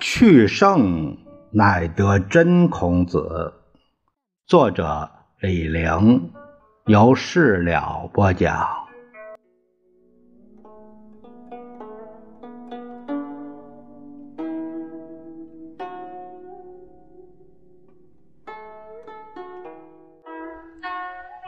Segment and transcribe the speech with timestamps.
[0.00, 1.16] 去圣
[1.52, 3.52] 乃得真孔子。
[4.46, 6.32] 作者李陵，
[6.86, 8.87] 由事了播讲。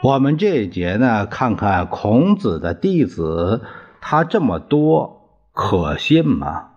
[0.03, 3.61] 我们这一节呢，看看孔子的弟子，
[4.01, 6.69] 他这么多，可信吗？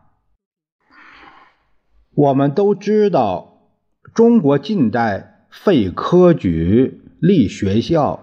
[2.14, 3.62] 我们都知道，
[4.12, 8.20] 中国近代废科举、立学校，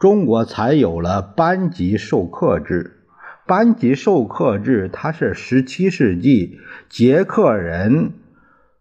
[0.00, 3.06] 中国才有了班级授课制。
[3.46, 6.58] 班级授课制，它是十七世纪
[6.88, 8.14] 捷克人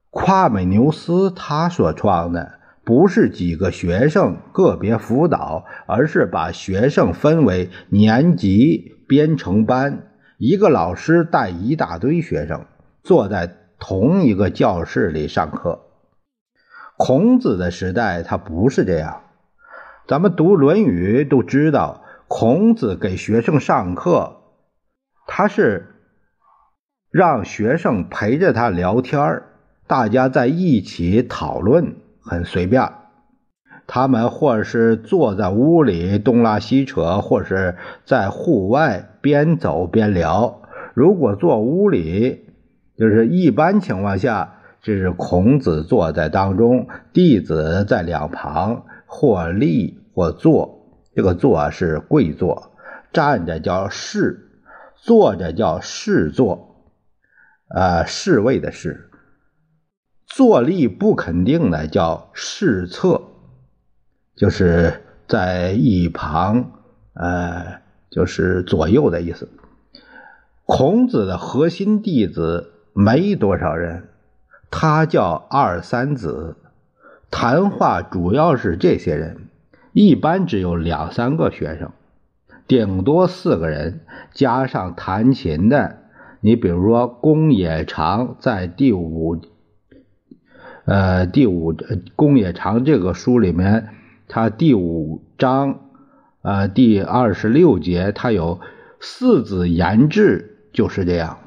[0.09, 2.58] 夸美纽斯他所创的，
[2.89, 10.07] 不是几个学生个别辅导，而是把学生分为年级编成班，
[10.39, 12.65] 一个老师带一大堆学生
[13.03, 13.57] 坐在。
[13.81, 15.79] 同一个教室里上课，
[16.97, 19.21] 孔子的时代他不是这样。
[20.05, 24.41] 咱们读《论语》都知道，孔子给学生上课，
[25.27, 25.95] 他是
[27.09, 29.43] 让学生陪着他聊天
[29.87, 31.95] 大家在一起讨论，
[32.29, 32.87] 很随便。
[33.87, 40.61] 他们或是坐在屋里东拉西扯，或是在户外边走边聊。
[40.93, 42.45] 如果坐屋里，
[42.95, 50.75] 就是一般情况下，这是孔子坐在当中，弟子在两旁，或立或坐。
[51.15, 52.71] 这个坐是跪坐，
[53.11, 54.51] 站着叫侍，
[54.95, 56.85] 坐着叫侍坐，
[57.73, 59.08] 呃，侍卫的侍。
[60.29, 63.21] 坐立不肯定的叫侍侧，
[64.35, 66.71] 就是在一旁，
[67.13, 69.49] 呃，就是左右的意思。
[70.65, 72.73] 孔子的核心弟子。
[72.91, 74.09] 没多少人，
[74.69, 76.57] 他叫二三子，
[77.31, 79.47] 谈话主要是这些人，
[79.93, 81.91] 一般只有两三个学生，
[82.67, 84.01] 顶多四个人，
[84.33, 85.99] 加上弹琴的。
[86.41, 89.39] 你比如说，宫野长在第五，
[90.89, 91.75] 呃，第五
[92.15, 93.89] 宫野长这个书里面，
[94.27, 95.81] 他第五章，
[96.41, 98.59] 呃，第二十六节，他有
[98.99, 101.37] 四子言志，就是这样。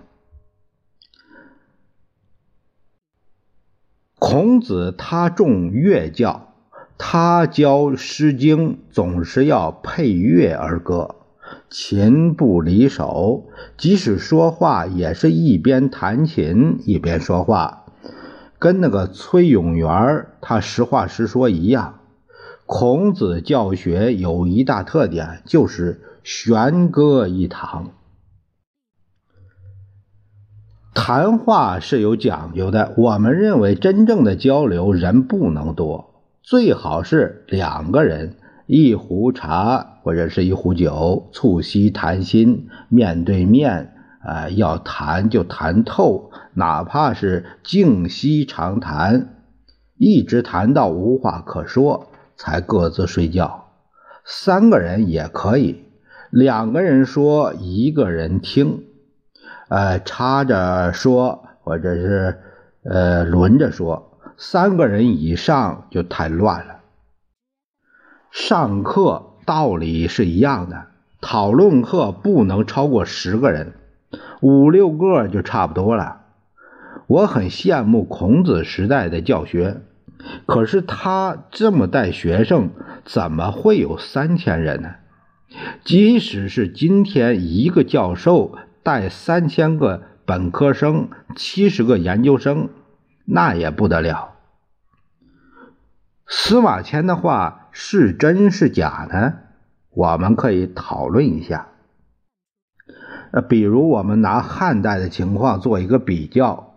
[4.21, 6.55] 孔子他重乐教，
[6.97, 11.17] 他教《诗经》总是要配乐而歌，
[11.69, 17.82] 琴不离手，即使说话也是一边弹琴一边说话，
[18.63, 21.99] 跟那个崔永元他实话实说一样。
[22.65, 27.91] 孔子教学有一大特点，就是弦歌一堂。
[30.95, 32.95] 谈话是有讲究的。
[32.97, 38.37] 我们认为，真正的交流人不能多，最好是两个人，
[38.67, 43.93] 一壶茶或者是一壶酒，促膝谈心，面对面
[44.25, 49.45] 啊，要谈就谈透，哪怕是静息长谈，
[49.97, 53.71] 一直谈到无话可说，才各自睡觉。
[54.25, 55.85] 三个人也可以，
[56.31, 58.85] 两个人说，一个人听。
[59.69, 62.39] 呃，插着说，或者是
[62.85, 66.81] 呃轮着说，三个人以上就太乱了。
[68.31, 70.87] 上课道理是一样的，
[71.21, 73.73] 讨论课不能超过十个人，
[74.41, 76.23] 五六个就差不多了。
[77.07, 79.83] 我很羡慕孔子时代的教学，
[80.47, 82.71] 可是他这么带学生，
[83.05, 84.95] 怎么会有三千人呢？
[85.85, 88.57] 即使是今天一个教授。
[88.85, 92.69] 带三千个本科生，七十个研究生，
[93.25, 94.33] 那也不得了。
[96.27, 99.35] 司马迁的话是真是假呢？
[99.91, 101.69] 我们可以讨论一下。
[103.33, 106.75] 呃，比如我们拿汉代的情况做一个比较，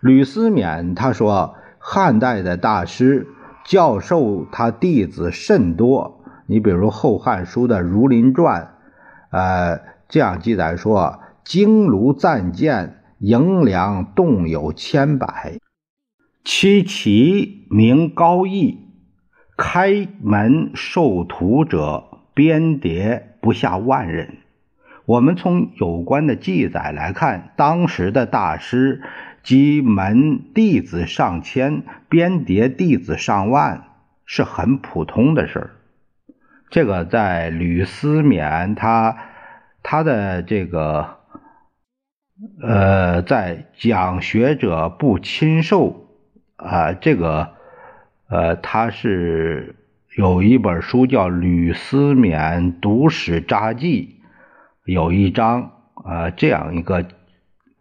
[0.00, 3.28] 吕思勉他说，汉代的大师
[3.64, 6.24] 教授他弟子甚多。
[6.46, 8.62] 你比如《后汉书》的《儒林传》，
[9.30, 11.20] 呃，这样记载说。
[11.44, 15.58] 经庐赞见，营粮动有千百。
[16.44, 18.80] 其其名高义，
[19.56, 22.04] 开门授徒者，
[22.34, 24.36] 编蝶不下万人。
[25.08, 29.00] 我们从有关的记载来看，当时的大师
[29.42, 33.84] 及门弟子上千，编蝶弟子上万，
[34.26, 35.70] 是很普通的事儿。
[36.68, 39.16] 这个在吕思勉他
[39.82, 41.16] 他的这个
[42.60, 46.06] 呃，在讲学者不亲授
[46.56, 47.54] 啊，这个
[48.28, 49.74] 呃，他是
[50.18, 54.17] 有一本书叫《吕思勉读史札记》，
[54.88, 55.70] 有一章
[56.02, 57.04] 啊，这样一个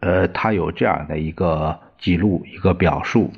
[0.02, 3.32] 呃，他有这样的一个记录，一个表述。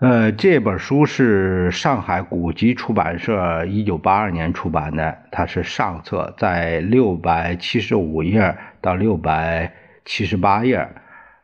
[0.00, 9.72] 呃，这本书是上海古籍出版社一九八二年出版的，它是上册，在六百七十五页到六百
[10.04, 10.88] 七十八页，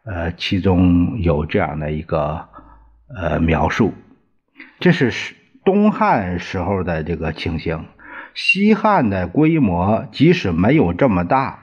[0.04, 2.48] 呃，其中有这样的一个
[3.16, 3.94] 呃描述。
[4.80, 7.84] 这是东汉时候的这个情形，
[8.34, 11.60] 西汉的规模即使没有这么大，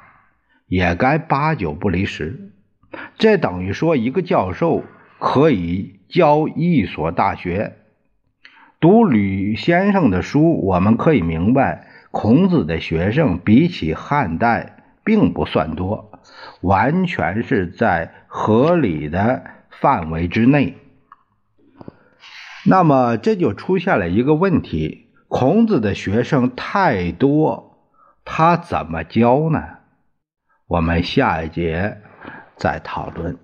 [0.67, 2.51] 也该八九不离十。
[3.17, 4.83] 这等于说，一个教授
[5.19, 5.99] 可以。
[6.11, 7.77] 教一所大学，
[8.81, 16.19] 读吕先生的书，我们可以明白，孔子的学生比起汉代并不算多，
[16.59, 20.75] 完全是在合理的范围之内。
[22.65, 27.77] 那么这就出现了一个问题：孔子的学生太多，
[28.25, 29.77] 他怎么教呢？
[30.67, 32.01] 我们下一节
[32.57, 33.37] 再讨论。